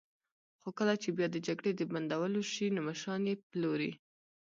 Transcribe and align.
خو 0.61 0.69
کله 0.77 0.93
چې 1.01 1.09
بیا 1.17 1.27
د 1.31 1.37
جګړې 1.47 1.71
د 1.75 1.81
بندولو 1.91 2.41
شي، 2.51 2.65
نو 2.75 2.79
مشران 2.87 3.21
یې 3.29 3.35
پلوري. 3.49 3.91